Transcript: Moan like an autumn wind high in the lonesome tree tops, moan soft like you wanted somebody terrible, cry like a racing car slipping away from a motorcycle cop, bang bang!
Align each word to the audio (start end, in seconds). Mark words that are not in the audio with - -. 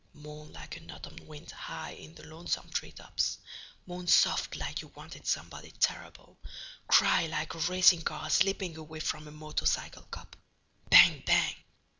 Moan 0.15 0.51
like 0.51 0.77
an 0.77 0.89
autumn 0.89 1.27
wind 1.27 1.51
high 1.51 1.91
in 1.91 2.15
the 2.15 2.25
lonesome 2.25 2.67
tree 2.71 2.91
tops, 2.91 3.37
moan 3.85 4.07
soft 4.07 4.55
like 4.55 4.81
you 4.81 4.87
wanted 4.95 5.27
somebody 5.27 5.69
terrible, 5.79 6.39
cry 6.87 7.27
like 7.27 7.53
a 7.53 7.59
racing 7.59 8.01
car 8.01 8.27
slipping 8.31 8.75
away 8.77 8.99
from 8.99 9.27
a 9.27 9.31
motorcycle 9.31 10.07
cop, 10.09 10.35
bang 10.89 11.21
bang! 11.27 11.53